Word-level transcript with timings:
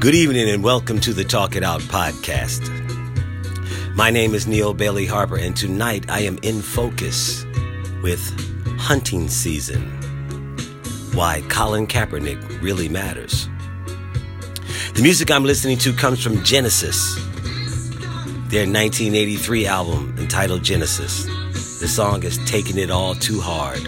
Good 0.00 0.14
evening 0.14 0.48
and 0.48 0.62
welcome 0.62 1.00
to 1.00 1.12
the 1.12 1.24
Talk 1.24 1.56
It 1.56 1.64
Out 1.64 1.80
podcast. 1.80 2.62
My 3.96 4.10
name 4.10 4.32
is 4.32 4.46
Neal 4.46 4.72
Bailey 4.72 5.06
Harper, 5.06 5.36
and 5.36 5.56
tonight 5.56 6.08
I 6.08 6.20
am 6.20 6.38
in 6.42 6.62
focus 6.62 7.44
with 8.00 8.22
hunting 8.78 9.28
season. 9.28 9.90
Why 11.14 11.42
Colin 11.48 11.88
Kaepernick 11.88 12.62
really 12.62 12.88
matters. 12.88 13.48
The 14.94 15.02
music 15.02 15.32
I'm 15.32 15.42
listening 15.42 15.78
to 15.78 15.92
comes 15.92 16.22
from 16.22 16.44
Genesis, 16.44 17.16
their 18.50 18.70
1983 18.70 19.66
album 19.66 20.14
entitled 20.16 20.62
Genesis. 20.62 21.24
The 21.80 21.88
song 21.88 22.22
is 22.22 22.38
Taking 22.48 22.78
It 22.78 22.92
All 22.92 23.16
Too 23.16 23.40
Hard. 23.40 23.80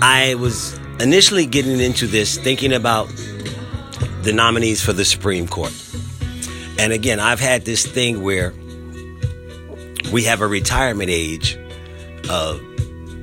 I 0.00 0.36
was 0.38 0.79
initially 1.00 1.46
getting 1.46 1.80
into 1.80 2.06
this 2.06 2.36
thinking 2.36 2.72
about 2.72 3.08
the 4.22 4.32
nominees 4.32 4.82
for 4.82 4.92
the 4.92 5.04
Supreme 5.04 5.48
Court. 5.48 5.72
And 6.78 6.92
again, 6.92 7.20
I've 7.20 7.40
had 7.40 7.64
this 7.64 7.86
thing 7.86 8.22
where 8.22 8.52
we 10.12 10.24
have 10.24 10.40
a 10.40 10.46
retirement 10.46 11.10
age 11.10 11.58
of 12.28 12.60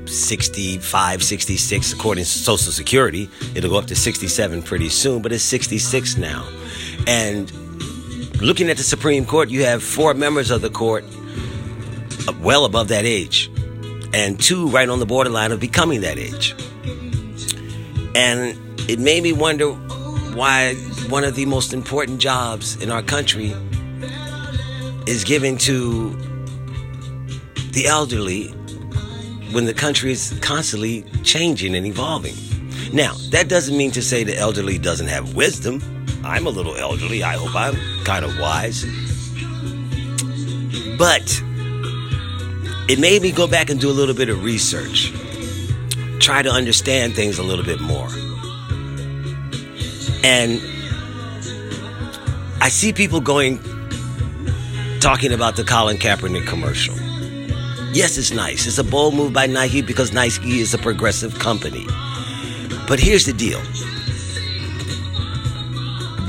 65, 0.09 1.23
66, 1.23 1.93
according 1.93 2.23
to 2.23 2.29
Social 2.29 2.71
Security. 2.71 3.29
It'll 3.55 3.69
go 3.69 3.77
up 3.77 3.87
to 3.87 3.95
67 3.95 4.63
pretty 4.63 4.89
soon, 4.89 5.21
but 5.21 5.31
it's 5.31 5.43
66 5.43 6.17
now. 6.17 6.47
And 7.05 7.51
looking 8.41 8.69
at 8.69 8.77
the 8.77 8.83
Supreme 8.83 9.25
Court, 9.25 9.49
you 9.49 9.65
have 9.65 9.83
four 9.83 10.13
members 10.13 10.49
of 10.49 10.61
the 10.61 10.69
court 10.69 11.03
well 12.41 12.65
above 12.65 12.87
that 12.89 13.05
age, 13.05 13.51
and 14.13 14.39
two 14.39 14.67
right 14.69 14.87
on 14.87 14.99
the 14.99 15.05
borderline 15.05 15.51
of 15.51 15.59
becoming 15.59 16.01
that 16.01 16.17
age. 16.17 16.55
And 18.17 18.57
it 18.89 18.97
made 18.97 19.21
me 19.21 19.31
wonder 19.31 19.69
why 20.33 20.73
one 21.07 21.23
of 21.23 21.35
the 21.35 21.45
most 21.45 21.71
important 21.71 22.19
jobs 22.19 22.75
in 22.81 22.89
our 22.89 23.03
country 23.03 23.53
is 25.05 25.23
given 25.23 25.55
to 25.59 26.09
the 27.73 27.85
elderly 27.85 28.47
when 29.51 29.65
the 29.65 29.73
country 29.73 30.11
is 30.11 30.35
constantly 30.41 31.03
changing 31.21 31.75
and 31.75 31.85
evolving. 31.85 32.33
Now, 32.91 33.13
that 33.29 33.49
doesn't 33.49 33.77
mean 33.77 33.91
to 33.91 34.01
say 34.01 34.23
the 34.23 34.35
elderly 34.35 34.79
doesn't 34.79 35.07
have 35.07 35.35
wisdom. 35.35 35.79
I'm 36.23 36.47
a 36.47 36.49
little 36.49 36.75
elderly. 36.75 37.21
I 37.21 37.33
hope 37.33 37.55
I'm 37.55 37.75
kind 38.03 38.25
of 38.25 38.39
wise. 38.39 38.83
But 40.97 41.39
it 42.89 42.97
made 42.97 43.21
me 43.21 43.31
go 43.31 43.45
back 43.45 43.69
and 43.69 43.79
do 43.79 43.91
a 43.91 43.93
little 43.93 44.15
bit 44.15 44.29
of 44.29 44.43
research 44.43 45.13
try 46.19 46.41
to 46.41 46.49
understand 46.49 47.15
things 47.15 47.37
a 47.39 47.43
little 47.43 47.65
bit 47.65 47.79
more. 47.79 48.07
And 50.23 50.61
I 52.61 52.69
see 52.69 52.91
people 52.91 53.21
going, 53.21 53.59
talking 54.99 55.31
about 55.31 55.55
the 55.55 55.63
Colin 55.63 55.97
Kaepernick 55.97 56.47
commercial. 56.47 56.95
Yes, 57.93 58.17
it's 58.17 58.31
nice. 58.31 58.67
It's 58.67 58.77
a 58.77 58.83
bold 58.83 59.15
move 59.15 59.33
by 59.33 59.47
Nike 59.47 59.81
because 59.81 60.11
Nike 60.11 60.59
is 60.59 60.73
a 60.73 60.77
progressive 60.77 61.39
company. 61.39 61.85
But 62.87 62.99
here's 62.99 63.25
the 63.25 63.33
deal 63.33 63.61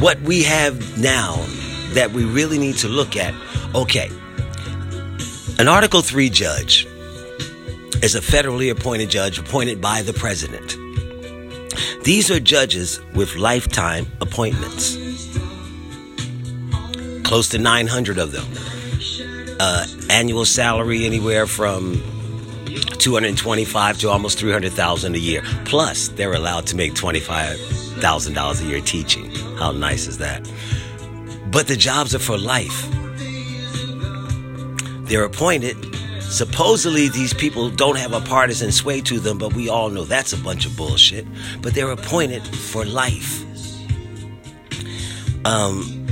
what 0.00 0.20
we 0.20 0.44
have 0.44 0.96
now 0.96 1.34
that 1.94 2.12
we 2.12 2.24
really 2.24 2.58
need 2.58 2.76
to 2.76 2.88
look 2.88 3.16
at 3.16 3.34
okay, 3.74 4.10
an 5.58 5.66
Article 5.66 6.02
3 6.02 6.30
judge 6.30 6.86
is 8.02 8.14
a 8.14 8.20
federally 8.20 8.70
appointed 8.70 9.10
judge 9.10 9.38
appointed 9.38 9.80
by 9.80 10.02
the 10.02 10.12
president. 10.12 10.76
These 12.04 12.30
are 12.30 12.40
judges 12.40 13.00
with 13.14 13.36
lifetime 13.36 14.06
appointments. 14.20 14.96
Close 17.24 17.48
to 17.50 17.58
900 17.58 18.18
of 18.18 18.32
them. 18.32 18.46
Uh, 19.60 19.86
annual 20.08 20.44
salary 20.44 21.04
anywhere 21.04 21.46
from 21.46 22.00
225 22.98 23.98
to 23.98 24.08
almost 24.08 24.38
300,000 24.38 25.14
a 25.14 25.18
year. 25.18 25.42
Plus, 25.64 26.08
they're 26.08 26.34
allowed 26.34 26.66
to 26.68 26.76
make 26.76 26.94
$25,000 26.94 28.60
a 28.60 28.64
year 28.64 28.80
teaching. 28.80 29.30
How 29.56 29.72
nice 29.72 30.06
is 30.06 30.18
that? 30.18 30.48
But 31.50 31.66
the 31.66 31.76
jobs 31.76 32.14
are 32.14 32.18
for 32.18 32.38
life. 32.38 32.88
They're 35.08 35.24
appointed 35.24 35.87
Supposedly, 36.28 37.08
these 37.08 37.32
people 37.32 37.70
don't 37.70 37.96
have 37.96 38.12
a 38.12 38.20
partisan 38.20 38.70
sway 38.70 39.00
to 39.02 39.18
them, 39.18 39.38
but 39.38 39.54
we 39.54 39.68
all 39.68 39.88
know 39.88 40.04
that's 40.04 40.32
a 40.32 40.36
bunch 40.36 40.66
of 40.66 40.76
bullshit. 40.76 41.26
But 41.62 41.74
they're 41.74 41.90
appointed 41.90 42.46
for 42.46 42.84
life. 42.84 43.44
Um, 45.44 46.06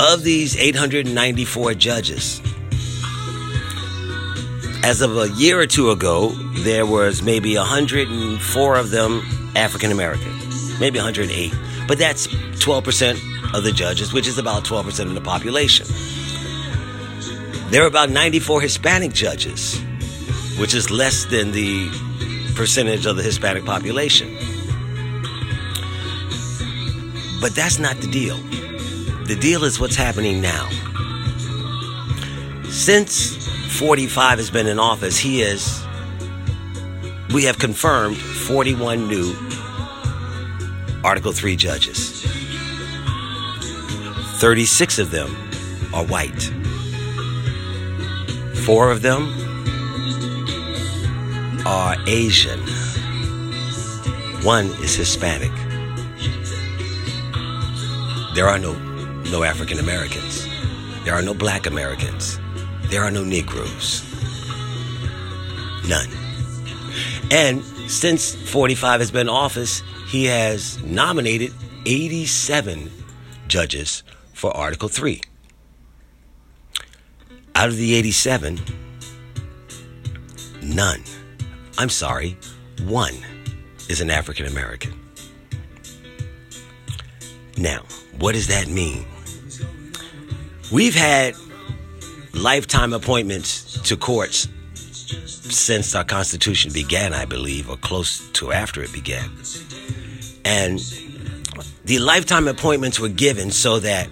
of 0.00 0.22
these 0.22 0.56
894 0.56 1.74
judges, 1.74 2.40
as 4.84 5.00
of 5.00 5.16
a 5.16 5.30
year 5.30 5.58
or 5.58 5.66
two 5.66 5.90
ago, 5.90 6.28
there 6.58 6.86
was 6.86 7.22
maybe 7.22 7.56
104 7.56 8.76
of 8.76 8.90
them 8.90 9.22
African 9.56 9.90
American, 9.90 10.32
maybe 10.78 10.98
108. 10.98 11.52
But 11.88 11.98
that's 11.98 12.26
12% 12.26 13.54
of 13.54 13.64
the 13.64 13.72
judges, 13.72 14.12
which 14.12 14.28
is 14.28 14.38
about 14.38 14.64
12% 14.64 15.06
of 15.06 15.14
the 15.14 15.20
population. 15.20 15.86
There 17.74 17.82
are 17.82 17.88
about 17.88 18.08
94 18.08 18.60
Hispanic 18.60 19.12
judges, 19.12 19.80
which 20.60 20.76
is 20.76 20.92
less 20.92 21.24
than 21.24 21.50
the 21.50 21.88
percentage 22.54 23.04
of 23.04 23.16
the 23.16 23.22
Hispanic 23.24 23.64
population. 23.64 24.32
But 27.40 27.56
that's 27.56 27.80
not 27.80 27.96
the 27.96 28.06
deal. 28.06 28.36
The 29.24 29.34
deal 29.34 29.64
is 29.64 29.80
what's 29.80 29.96
happening 29.96 30.40
now. 30.40 30.68
Since 32.70 33.44
45 33.76 34.38
has 34.38 34.52
been 34.52 34.68
in 34.68 34.78
office, 34.78 35.18
he 35.18 35.42
is, 35.42 35.84
we 37.34 37.42
have 37.42 37.58
confirmed 37.58 38.16
41 38.16 39.08
new 39.08 39.34
Article 41.02 41.32
3 41.32 41.56
judges. 41.56 42.22
36 44.38 45.00
of 45.00 45.10
them 45.10 45.28
are 45.92 46.04
white. 46.04 46.52
Four 48.64 48.90
of 48.90 49.02
them 49.02 49.24
are 51.66 51.96
Asian. 52.06 52.60
One 54.42 54.68
is 54.82 54.94
Hispanic. 54.94 55.52
There 58.34 58.48
are 58.48 58.58
no, 58.58 58.72
no 59.30 59.42
African 59.42 59.78
Americans. 59.78 60.48
There 61.04 61.12
are 61.12 61.20
no 61.20 61.34
black 61.34 61.66
Americans. 61.66 62.40
There 62.84 63.02
are 63.02 63.10
no 63.10 63.22
Negroes. 63.22 64.02
None. 65.86 66.08
And 67.30 67.62
since 67.86 68.34
45 68.34 69.00
has 69.00 69.10
been 69.10 69.22
in 69.22 69.28
office, 69.28 69.82
he 70.08 70.24
has 70.24 70.82
nominated 70.82 71.52
87 71.84 72.90
judges 73.46 74.02
for 74.32 74.56
Article 74.56 74.88
3 74.88 75.20
out 77.54 77.68
of 77.68 77.76
the 77.76 77.94
87, 77.94 78.60
none, 80.62 81.02
I'm 81.78 81.88
sorry, 81.88 82.36
one 82.82 83.14
is 83.88 84.00
an 84.00 84.10
African 84.10 84.46
American. 84.46 84.92
Now, 87.56 87.84
what 88.18 88.32
does 88.32 88.48
that 88.48 88.66
mean? 88.68 89.06
We've 90.72 90.94
had 90.94 91.34
lifetime 92.32 92.92
appointments 92.92 93.80
to 93.82 93.96
courts 93.96 94.48
since 94.74 95.94
our 95.94 96.04
Constitution 96.04 96.72
began, 96.72 97.14
I 97.14 97.24
believe, 97.26 97.70
or 97.70 97.76
close 97.76 98.28
to 98.32 98.50
after 98.50 98.82
it 98.82 98.92
began. 98.92 99.30
And 100.44 100.80
the 101.84 101.98
lifetime 102.00 102.48
appointments 102.48 102.98
were 102.98 103.08
given 103.08 103.50
so 103.50 103.78
that 103.80 104.08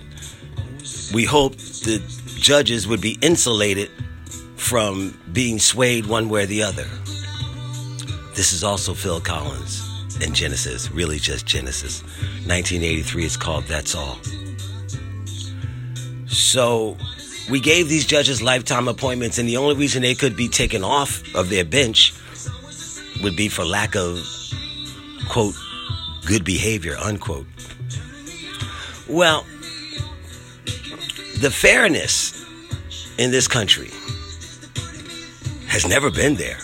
we 1.13 1.25
hope 1.25 1.57
the 1.57 2.03
judges 2.39 2.87
would 2.89 3.01
be 3.01 3.19
insulated 3.21 3.91
from 4.57 5.19
being 5.33 5.59
swayed 5.59 6.07
one 6.07 6.29
way 6.29 6.45
or 6.45 6.47
the 6.47 6.63
other. 6.63 6.87
This 8.35 8.53
is 8.53 8.65
also 8.65 8.95
Phil 8.95 9.21
Collins 9.21 9.83
in 10.23 10.35
Genesis, 10.35 10.91
really 10.91 11.19
just 11.19 11.47
Genesis. 11.47 12.03
1983 12.47 13.25
is 13.25 13.37
called 13.37 13.65
That's 13.65 13.95
All. 13.95 14.19
So 16.27 16.97
we 17.51 17.61
gave 17.61 17.89
these 17.89 18.07
judges 18.07 18.43
lifetime 18.43 18.89
appointments, 18.89 19.39
and 19.39 19.49
the 19.49 19.57
only 19.57 19.75
reason 19.75 20.03
they 20.03 20.15
could 20.15 20.37
be 20.37 20.49
taken 20.49 20.85
off 20.85 21.23
of 21.35 21.51
their 21.51 21.65
bench 21.65 22.15
would 23.23 23.37
be 23.37 23.49
for 23.49 23.65
lack 23.65 23.95
of, 23.97 24.19
quote, 25.29 25.55
good 26.25 26.45
behavior, 26.45 26.97
unquote. 26.99 27.47
Well, 29.09 29.45
the 31.43 31.51
fairness 31.51 32.41
in 33.19 33.33
this 33.33 33.49
country 33.49 33.91
has 35.67 35.89
never 35.89 36.09
been 36.09 36.37
there. 36.37 36.59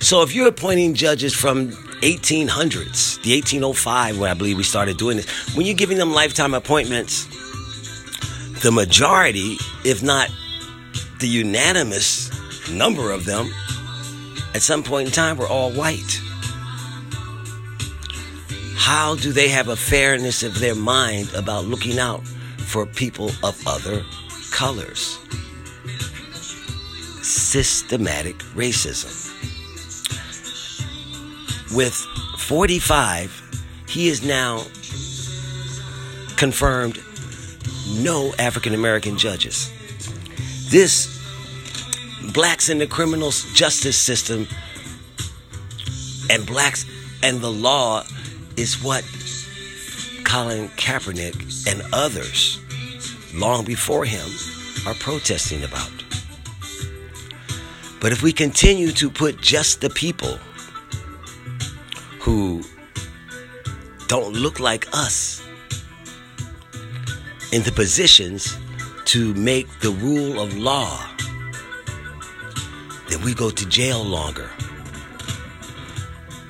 So 0.00 0.22
if 0.22 0.34
you're 0.34 0.48
appointing 0.48 0.94
judges 0.94 1.34
from 1.34 1.72
1800s, 2.00 3.20
the 3.22 3.34
1805, 3.34 4.18
when 4.18 4.30
I 4.30 4.34
believe 4.34 4.56
we 4.56 4.62
started 4.62 4.96
doing 4.96 5.18
this, 5.18 5.54
when 5.54 5.66
you're 5.66 5.76
giving 5.76 5.98
them 5.98 6.10
lifetime 6.10 6.54
appointments, 6.54 7.26
the 8.62 8.72
majority, 8.72 9.58
if 9.84 10.02
not 10.02 10.30
the 11.20 11.28
unanimous 11.28 12.30
number 12.70 13.10
of 13.10 13.26
them, 13.26 13.52
at 14.54 14.62
some 14.62 14.82
point 14.82 15.08
in 15.08 15.12
time 15.12 15.36
were 15.36 15.46
all 15.46 15.70
white. 15.70 16.18
How 18.74 19.16
do 19.16 19.32
they 19.32 19.48
have 19.48 19.68
a 19.68 19.76
fairness 19.76 20.42
of 20.42 20.58
their 20.60 20.74
mind 20.74 21.34
about 21.34 21.66
looking 21.66 21.98
out 21.98 22.22
for 22.72 22.86
people 22.86 23.30
of 23.44 23.62
other 23.66 24.02
colors? 24.50 25.18
Systematic 27.20 28.38
racism. 28.54 29.28
With 31.76 31.94
45, 32.38 33.42
he 33.86 34.08
is 34.08 34.24
now 34.24 34.64
confirmed 36.38 36.98
no 37.98 38.32
African 38.38 38.72
American 38.72 39.18
judges. 39.18 39.70
This 40.70 41.20
blacks 42.32 42.70
in 42.70 42.78
the 42.78 42.86
criminal 42.86 43.32
justice 43.52 43.98
system 43.98 44.48
and 46.30 46.46
blacks 46.46 46.86
and 47.22 47.42
the 47.42 47.50
law 47.52 48.02
is 48.56 48.82
what 48.82 49.04
Colin 50.24 50.68
Kaepernick 50.70 51.66
and 51.70 51.82
others 51.92 52.61
long 53.32 53.64
before 53.64 54.04
him 54.04 54.26
are 54.86 54.94
protesting 54.94 55.64
about. 55.64 55.90
But 58.00 58.12
if 58.12 58.22
we 58.22 58.32
continue 58.32 58.90
to 58.92 59.08
put 59.08 59.40
just 59.40 59.80
the 59.80 59.90
people 59.90 60.38
who 62.20 62.62
don't 64.08 64.34
look 64.34 64.58
like 64.60 64.86
us 64.92 65.42
in 67.52 67.62
the 67.62 67.72
positions 67.72 68.56
to 69.06 69.34
make 69.34 69.68
the 69.80 69.90
rule 69.90 70.40
of 70.40 70.56
law, 70.56 70.98
then 73.08 73.22
we 73.22 73.34
go 73.34 73.50
to 73.50 73.66
jail 73.66 74.02
longer. 74.02 74.50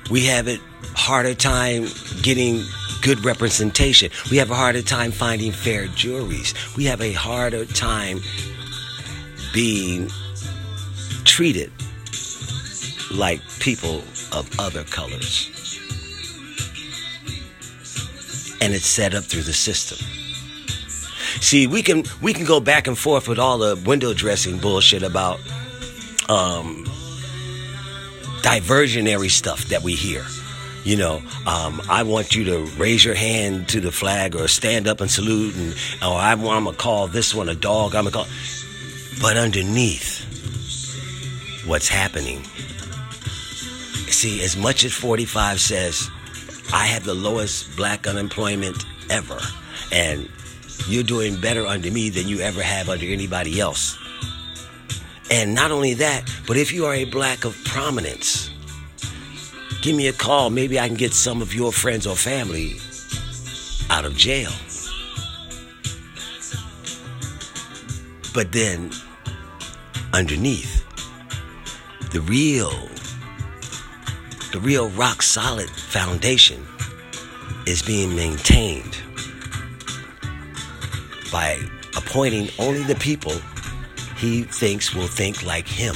We 0.09 0.25
have 0.25 0.47
it 0.47 0.59
harder 0.95 1.35
time 1.35 1.87
getting 2.21 2.63
good 3.03 3.25
representation. 3.25 4.09
We 4.31 4.37
have 4.37 4.49
a 4.49 4.55
harder 4.55 4.81
time 4.81 5.11
finding 5.11 5.51
fair 5.51 5.87
juries. 5.87 6.53
We 6.75 6.85
have 6.85 7.01
a 7.01 7.11
harder 7.11 7.65
time 7.65 8.21
being 9.53 10.09
treated 11.25 11.71
like 13.11 13.41
people 13.59 13.97
of 14.31 14.49
other 14.57 14.83
colors. 14.85 15.49
And 18.61 18.73
it's 18.73 18.87
set 18.87 19.13
up 19.13 19.25
through 19.25 19.43
the 19.43 19.53
system. 19.53 19.97
See, 21.41 21.67
we 21.67 21.83
can 21.83 22.05
we 22.21 22.33
can 22.33 22.45
go 22.45 22.61
back 22.61 22.87
and 22.87 22.97
forth 22.97 23.27
with 23.27 23.37
all 23.37 23.57
the 23.57 23.75
window 23.85 24.13
dressing 24.13 24.59
bullshit 24.59 25.03
about 25.03 25.39
um, 26.29 26.85
diversionary 28.41 29.29
stuff 29.29 29.65
that 29.65 29.83
we 29.83 29.95
hear. 29.95 30.23
You 30.83 30.97
know, 30.97 31.21
um, 31.47 31.81
I 31.89 32.03
want 32.03 32.35
you 32.35 32.43
to 32.45 32.59
raise 32.77 33.05
your 33.05 33.15
hand 33.15 33.69
to 33.69 33.79
the 33.79 33.91
flag 33.91 34.35
or 34.35 34.49
stand 34.49 34.87
up 34.87 34.99
and 34.99 35.09
salute, 35.09 35.55
and 35.55 35.73
or 36.01 36.17
I'm 36.17 36.41
gonna 36.41 36.73
call 36.73 37.07
this 37.07 37.33
one 37.33 37.47
a 37.47 37.55
dog. 37.55 37.95
I'm 37.95 38.03
gonna 38.03 38.11
call, 38.11 38.27
but 39.21 39.37
underneath, 39.37 40.25
what's 41.65 41.87
happening? 41.87 42.43
See, 44.09 44.43
as 44.43 44.57
much 44.57 44.83
as 44.83 44.93
45 44.93 45.59
says, 45.59 46.09
I 46.73 46.85
have 46.87 47.05
the 47.05 47.13
lowest 47.13 47.75
black 47.77 48.05
unemployment 48.05 48.85
ever, 49.09 49.39
and 49.91 50.29
you're 50.87 51.03
doing 51.03 51.39
better 51.39 51.65
under 51.65 51.91
me 51.91 52.09
than 52.09 52.27
you 52.27 52.39
ever 52.39 52.61
have 52.61 52.89
under 52.89 53.05
anybody 53.05 53.59
else. 53.59 53.97
And 55.31 55.55
not 55.55 55.71
only 55.71 55.93
that, 55.95 56.29
but 56.45 56.57
if 56.57 56.73
you 56.73 56.85
are 56.85 56.93
a 56.93 57.05
black 57.05 57.45
of 57.45 57.55
prominence, 57.63 58.49
give 59.83 59.97
me 59.97 60.07
a 60.07 60.13
call. 60.13 60.49
Maybe 60.49 60.79
I 60.79 60.87
can 60.87 60.95
get 60.95 61.13
some 61.13 61.41
of 61.41 61.53
your 61.53 61.73
friends 61.73 62.07
or 62.07 62.15
family 62.15 62.77
out 63.89 64.05
of 64.05 64.15
jail. 64.15 64.49
But 68.33 68.53
then, 68.53 68.91
underneath, 70.13 70.85
the 72.11 72.21
real, 72.21 72.71
the 74.53 74.59
real 74.61 74.89
rock 74.91 75.21
solid 75.21 75.69
foundation 75.69 76.65
is 77.67 77.81
being 77.81 78.15
maintained 78.15 78.97
by 81.29 81.59
appointing 81.97 82.47
only 82.57 82.83
the 82.83 82.95
people 82.95 83.33
he 84.15 84.43
thinks 84.43 84.95
will 84.95 85.07
think 85.07 85.43
like 85.43 85.67
him. 85.67 85.95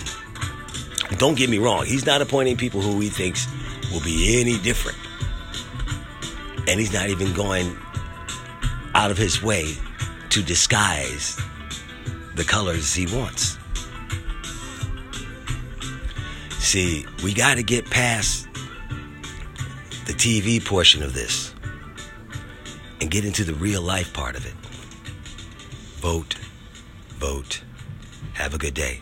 Don't 1.16 1.38
get 1.38 1.50
me 1.50 1.58
wrong, 1.58 1.86
he's 1.86 2.06
not 2.06 2.22
appointing 2.22 2.58
people 2.58 2.82
who 2.82 3.00
he 3.00 3.10
thinks 3.10 3.48
will 3.92 4.02
be 4.02 4.40
any 4.42 4.58
different. 4.60 4.98
And 6.68 6.80
he's 6.80 6.92
not 6.92 7.10
even 7.10 7.34
going 7.34 7.78
out 8.94 9.10
of 9.10 9.18
his 9.18 9.42
way 9.42 9.76
to 10.30 10.44
disguise 10.44 11.40
the 12.36 12.44
colors 12.44 12.94
he 12.94 13.06
wants. 13.08 13.58
See, 16.60 17.06
we 17.24 17.34
got 17.34 17.56
to 17.56 17.64
get 17.64 17.90
past 17.90 18.48
the 20.06 20.14
TV 20.14 20.64
portion 20.64 21.02
of 21.02 21.14
this 21.14 21.54
and 23.00 23.10
get 23.10 23.24
into 23.24 23.44
the 23.44 23.54
real 23.54 23.82
life 23.82 24.14
part 24.14 24.36
of 24.36 24.46
it. 24.46 24.54
Vote, 26.02 26.36
vote. 27.10 27.62
Have 28.34 28.54
a 28.54 28.58
good 28.58 28.74
day. 28.74 29.02